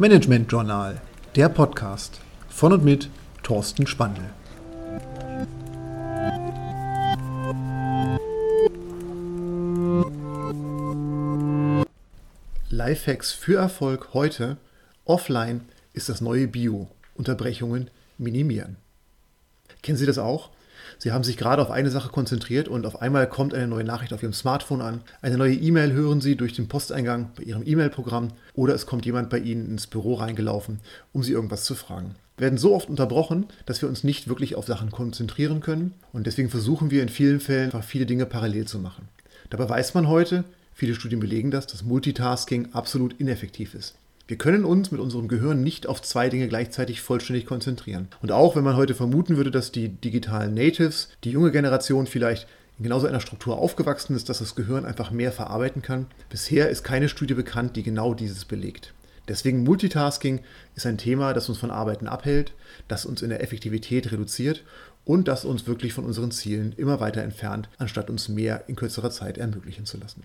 Management 0.00 0.50
Journal, 0.50 0.98
der 1.36 1.50
Podcast 1.50 2.22
von 2.48 2.72
und 2.72 2.82
mit 2.82 3.10
Thorsten 3.42 3.86
Spandl. 3.86 4.22
Lifehacks 12.70 13.32
für 13.32 13.58
Erfolg 13.58 14.14
heute. 14.14 14.56
Offline 15.04 15.66
ist 15.92 16.08
das 16.08 16.22
neue 16.22 16.48
Bio. 16.48 16.88
Unterbrechungen 17.14 17.90
minimieren. 18.16 18.78
Kennen 19.82 19.98
Sie 19.98 20.06
das 20.06 20.16
auch? 20.16 20.48
Sie 20.98 21.12
haben 21.12 21.24
sich 21.24 21.36
gerade 21.36 21.62
auf 21.62 21.70
eine 21.70 21.90
Sache 21.90 22.10
konzentriert 22.10 22.68
und 22.68 22.86
auf 22.86 23.00
einmal 23.00 23.28
kommt 23.28 23.54
eine 23.54 23.66
neue 23.66 23.84
Nachricht 23.84 24.12
auf 24.12 24.22
Ihrem 24.22 24.32
Smartphone 24.32 24.80
an. 24.80 25.00
Eine 25.22 25.38
neue 25.38 25.54
E-Mail 25.54 25.92
hören 25.92 26.20
Sie 26.20 26.36
durch 26.36 26.52
den 26.52 26.68
Posteingang 26.68 27.30
bei 27.36 27.44
Ihrem 27.44 27.66
E-Mail-Programm 27.66 28.28
oder 28.54 28.74
es 28.74 28.86
kommt 28.86 29.06
jemand 29.06 29.30
bei 29.30 29.38
Ihnen 29.38 29.66
ins 29.66 29.86
Büro 29.86 30.14
reingelaufen, 30.14 30.80
um 31.12 31.22
Sie 31.22 31.32
irgendwas 31.32 31.64
zu 31.64 31.74
fragen. 31.74 32.14
Wir 32.36 32.46
werden 32.46 32.58
so 32.58 32.74
oft 32.74 32.88
unterbrochen, 32.88 33.46
dass 33.66 33.82
wir 33.82 33.88
uns 33.88 34.02
nicht 34.02 34.28
wirklich 34.28 34.54
auf 34.54 34.66
Sachen 34.66 34.90
konzentrieren 34.90 35.60
können 35.60 35.92
und 36.12 36.26
deswegen 36.26 36.48
versuchen 36.48 36.90
wir 36.90 37.02
in 37.02 37.10
vielen 37.10 37.40
Fällen 37.40 37.66
einfach 37.66 37.84
viele 37.84 38.06
Dinge 38.06 38.26
parallel 38.26 38.66
zu 38.66 38.78
machen. 38.78 39.08
Dabei 39.50 39.68
weiß 39.68 39.94
man 39.94 40.08
heute, 40.08 40.44
viele 40.72 40.94
Studien 40.94 41.20
belegen 41.20 41.50
das, 41.50 41.66
dass 41.66 41.82
Multitasking 41.82 42.68
absolut 42.72 43.18
ineffektiv 43.20 43.74
ist. 43.74 43.94
Wir 44.30 44.38
können 44.38 44.64
uns 44.64 44.92
mit 44.92 45.00
unserem 45.00 45.26
Gehirn 45.26 45.60
nicht 45.60 45.88
auf 45.88 46.02
zwei 46.02 46.28
Dinge 46.28 46.46
gleichzeitig 46.46 47.00
vollständig 47.00 47.46
konzentrieren. 47.46 48.06
Und 48.22 48.30
auch 48.30 48.54
wenn 48.54 48.62
man 48.62 48.76
heute 48.76 48.94
vermuten 48.94 49.36
würde, 49.36 49.50
dass 49.50 49.72
die 49.72 49.88
digitalen 49.88 50.54
Natives, 50.54 51.08
die 51.24 51.32
junge 51.32 51.50
Generation 51.50 52.06
vielleicht 52.06 52.46
in 52.78 52.84
genauso 52.84 53.08
einer 53.08 53.18
Struktur 53.18 53.58
aufgewachsen 53.58 54.14
ist, 54.14 54.28
dass 54.28 54.38
das 54.38 54.54
Gehirn 54.54 54.84
einfach 54.84 55.10
mehr 55.10 55.32
verarbeiten 55.32 55.82
kann, 55.82 56.06
bisher 56.28 56.70
ist 56.70 56.84
keine 56.84 57.08
Studie 57.08 57.34
bekannt, 57.34 57.74
die 57.74 57.82
genau 57.82 58.14
dieses 58.14 58.44
belegt. 58.44 58.94
Deswegen 59.26 59.64
Multitasking 59.64 60.38
ist 60.76 60.86
ein 60.86 60.96
Thema, 60.96 61.34
das 61.34 61.48
uns 61.48 61.58
von 61.58 61.72
Arbeiten 61.72 62.06
abhält, 62.06 62.52
das 62.86 63.06
uns 63.06 63.22
in 63.22 63.30
der 63.30 63.42
Effektivität 63.42 64.12
reduziert 64.12 64.62
und 65.04 65.26
das 65.26 65.44
uns 65.44 65.66
wirklich 65.66 65.92
von 65.92 66.04
unseren 66.04 66.30
Zielen 66.30 66.72
immer 66.76 67.00
weiter 67.00 67.24
entfernt, 67.24 67.68
anstatt 67.78 68.08
uns 68.08 68.28
mehr 68.28 68.62
in 68.68 68.76
kürzerer 68.76 69.10
Zeit 69.10 69.38
ermöglichen 69.38 69.86
zu 69.86 69.98
lassen. 69.98 70.22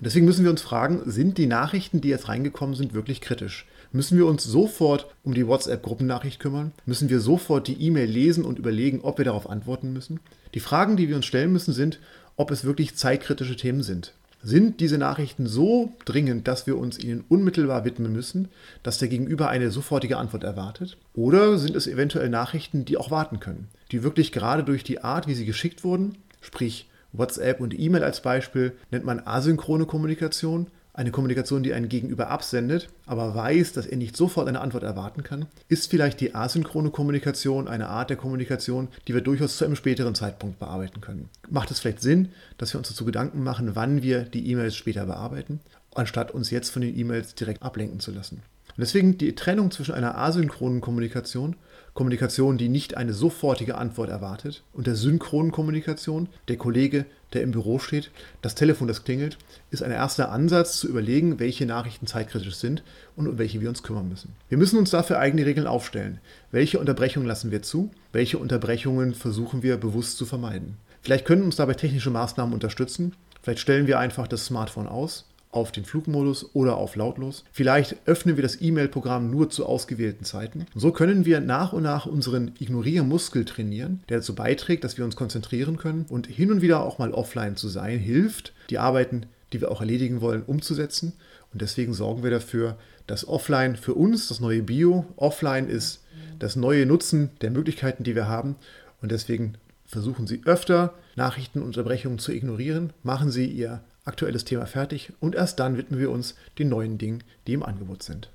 Und 0.00 0.06
deswegen 0.06 0.24
müssen 0.24 0.44
wir 0.44 0.50
uns 0.50 0.62
fragen, 0.62 1.02
sind 1.04 1.36
die 1.36 1.44
Nachrichten, 1.44 2.00
die 2.00 2.08
jetzt 2.08 2.26
reingekommen 2.26 2.74
sind, 2.74 2.94
wirklich 2.94 3.20
kritisch? 3.20 3.66
Müssen 3.92 4.16
wir 4.16 4.24
uns 4.24 4.44
sofort 4.44 5.14
um 5.24 5.34
die 5.34 5.46
WhatsApp-Gruppennachricht 5.46 6.40
kümmern? 6.40 6.72
Müssen 6.86 7.10
wir 7.10 7.20
sofort 7.20 7.68
die 7.68 7.82
E-Mail 7.82 8.08
lesen 8.08 8.46
und 8.46 8.58
überlegen, 8.58 9.02
ob 9.02 9.18
wir 9.18 9.26
darauf 9.26 9.50
antworten 9.50 9.92
müssen? 9.92 10.18
Die 10.54 10.60
Fragen, 10.60 10.96
die 10.96 11.10
wir 11.10 11.16
uns 11.16 11.26
stellen 11.26 11.52
müssen, 11.52 11.74
sind, 11.74 12.00
ob 12.36 12.50
es 12.50 12.64
wirklich 12.64 12.96
zeitkritische 12.96 13.56
Themen 13.56 13.82
sind. 13.82 14.14
Sind 14.42 14.80
diese 14.80 14.96
Nachrichten 14.96 15.46
so 15.46 15.92
dringend, 16.06 16.48
dass 16.48 16.66
wir 16.66 16.78
uns 16.78 16.98
ihnen 16.98 17.22
unmittelbar 17.28 17.84
widmen 17.84 18.10
müssen, 18.10 18.48
dass 18.82 18.96
der 18.96 19.08
Gegenüber 19.08 19.50
eine 19.50 19.70
sofortige 19.70 20.16
Antwort 20.16 20.44
erwartet? 20.44 20.96
Oder 21.12 21.58
sind 21.58 21.76
es 21.76 21.86
eventuell 21.86 22.30
Nachrichten, 22.30 22.86
die 22.86 22.96
auch 22.96 23.10
warten 23.10 23.38
können, 23.38 23.68
die 23.92 24.02
wirklich 24.02 24.32
gerade 24.32 24.64
durch 24.64 24.82
die 24.82 25.04
Art, 25.04 25.26
wie 25.26 25.34
sie 25.34 25.44
geschickt 25.44 25.84
wurden, 25.84 26.16
sprich 26.40 26.89
WhatsApp 27.12 27.60
und 27.60 27.78
E-Mail 27.78 28.04
als 28.04 28.20
Beispiel 28.20 28.72
nennt 28.90 29.04
man 29.04 29.20
asynchrone 29.20 29.86
Kommunikation. 29.86 30.68
Eine 30.92 31.12
Kommunikation, 31.12 31.62
die 31.62 31.72
ein 31.72 31.88
Gegenüber 31.88 32.28
absendet, 32.28 32.88
aber 33.06 33.34
weiß, 33.34 33.72
dass 33.72 33.86
er 33.86 33.96
nicht 33.96 34.16
sofort 34.16 34.48
eine 34.48 34.60
Antwort 34.60 34.82
erwarten 34.82 35.22
kann. 35.22 35.46
Ist 35.68 35.88
vielleicht 35.88 36.20
die 36.20 36.34
asynchrone 36.34 36.90
Kommunikation 36.90 37.68
eine 37.68 37.88
Art 37.88 38.10
der 38.10 38.16
Kommunikation, 38.16 38.88
die 39.06 39.14
wir 39.14 39.20
durchaus 39.20 39.56
zu 39.56 39.64
einem 39.64 39.76
späteren 39.76 40.16
Zeitpunkt 40.16 40.58
bearbeiten 40.58 41.00
können? 41.00 41.28
Macht 41.48 41.70
es 41.70 41.78
vielleicht 41.78 42.02
Sinn, 42.02 42.30
dass 42.58 42.74
wir 42.74 42.78
uns 42.78 42.88
dazu 42.88 43.04
Gedanken 43.04 43.44
machen, 43.44 43.76
wann 43.76 44.02
wir 44.02 44.24
die 44.24 44.50
E-Mails 44.50 44.74
später 44.74 45.06
bearbeiten, 45.06 45.60
anstatt 45.94 46.32
uns 46.32 46.50
jetzt 46.50 46.70
von 46.70 46.82
den 46.82 46.98
E-Mails 46.98 47.36
direkt 47.36 47.62
ablenken 47.62 48.00
zu 48.00 48.10
lassen? 48.10 48.42
Und 48.76 48.80
deswegen 48.80 49.18
die 49.18 49.34
Trennung 49.34 49.70
zwischen 49.70 49.94
einer 49.94 50.16
asynchronen 50.16 50.80
Kommunikation 50.80 51.56
Kommunikation, 51.92 52.56
die 52.56 52.68
nicht 52.68 52.96
eine 52.96 53.12
sofortige 53.12 53.76
Antwort 53.76 54.10
erwartet, 54.10 54.62
und 54.72 54.86
der 54.86 54.94
synchronen 54.94 55.50
Kommunikation, 55.50 56.28
der 56.48 56.56
Kollege, 56.56 57.04
der 57.32 57.42
im 57.42 57.50
Büro 57.50 57.78
steht, 57.78 58.10
das 58.42 58.54
Telefon, 58.54 58.88
das 58.88 59.04
klingelt, 59.04 59.38
ist 59.70 59.82
ein 59.82 59.90
erster 59.90 60.30
Ansatz 60.30 60.78
zu 60.78 60.88
überlegen, 60.88 61.40
welche 61.40 61.66
Nachrichten 61.66 62.06
zeitkritisch 62.06 62.54
sind 62.54 62.82
und 63.16 63.26
um 63.28 63.38
welche 63.38 63.60
wir 63.60 63.68
uns 63.68 63.82
kümmern 63.82 64.08
müssen. 64.08 64.34
Wir 64.48 64.58
müssen 64.58 64.78
uns 64.78 64.90
dafür 64.90 65.18
eigene 65.18 65.46
Regeln 65.46 65.66
aufstellen. 65.66 66.20
Welche 66.52 66.78
Unterbrechungen 66.78 67.28
lassen 67.28 67.50
wir 67.50 67.62
zu? 67.62 67.90
Welche 68.12 68.38
Unterbrechungen 68.38 69.14
versuchen 69.14 69.62
wir 69.62 69.76
bewusst 69.76 70.16
zu 70.16 70.26
vermeiden? 70.26 70.76
Vielleicht 71.02 71.24
können 71.24 71.42
uns 71.42 71.56
dabei 71.56 71.74
technische 71.74 72.10
Maßnahmen 72.10 72.54
unterstützen. 72.54 73.14
Vielleicht 73.42 73.60
stellen 73.60 73.86
wir 73.86 73.98
einfach 73.98 74.28
das 74.28 74.46
Smartphone 74.46 74.86
aus 74.86 75.29
auf 75.52 75.72
den 75.72 75.84
Flugmodus 75.84 76.54
oder 76.54 76.76
auf 76.76 76.96
lautlos. 76.96 77.44
Vielleicht 77.52 77.96
öffnen 78.06 78.36
wir 78.36 78.42
das 78.42 78.60
E-Mail-Programm 78.60 79.30
nur 79.30 79.50
zu 79.50 79.66
ausgewählten 79.66 80.24
Zeiten. 80.24 80.66
So 80.74 80.92
können 80.92 81.24
wir 81.24 81.40
nach 81.40 81.72
und 81.72 81.82
nach 81.82 82.06
unseren 82.06 82.52
Ignoriermuskel 82.58 83.44
trainieren, 83.44 84.02
der 84.08 84.18
dazu 84.18 84.34
beiträgt, 84.34 84.84
dass 84.84 84.96
wir 84.96 85.04
uns 85.04 85.16
konzentrieren 85.16 85.76
können 85.76 86.06
und 86.08 86.26
hin 86.26 86.52
und 86.52 86.62
wieder 86.62 86.82
auch 86.82 86.98
mal 86.98 87.12
offline 87.12 87.56
zu 87.56 87.68
sein, 87.68 87.98
hilft, 87.98 88.52
die 88.70 88.78
Arbeiten, 88.78 89.26
die 89.52 89.60
wir 89.60 89.70
auch 89.70 89.80
erledigen 89.80 90.20
wollen, 90.20 90.42
umzusetzen. 90.42 91.12
Und 91.52 91.62
deswegen 91.62 91.94
sorgen 91.94 92.22
wir 92.22 92.30
dafür, 92.30 92.76
dass 93.08 93.26
offline 93.26 93.74
für 93.74 93.94
uns 93.94 94.28
das 94.28 94.38
neue 94.38 94.62
Bio, 94.62 95.04
offline 95.16 95.68
ist 95.68 96.04
das 96.38 96.54
neue 96.54 96.86
Nutzen 96.86 97.30
der 97.40 97.50
Möglichkeiten, 97.50 98.04
die 98.04 98.14
wir 98.14 98.28
haben. 98.28 98.54
Und 99.02 99.10
deswegen 99.10 99.54
versuchen 99.84 100.28
Sie 100.28 100.42
öfter 100.44 100.94
Nachrichtenunterbrechungen 101.16 102.20
zu 102.20 102.32
ignorieren. 102.32 102.92
Machen 103.02 103.30
Sie 103.30 103.46
Ihr 103.46 103.80
aktuelles 104.04 104.44
Thema 104.44 104.66
fertig 104.66 105.12
und 105.20 105.34
erst 105.34 105.60
dann 105.60 105.76
widmen 105.76 106.00
wir 106.00 106.10
uns 106.10 106.34
den 106.58 106.68
neuen 106.68 106.98
Dingen, 106.98 107.22
die 107.46 107.52
im 107.52 107.62
Angebot 107.62 108.02
sind. 108.02 108.30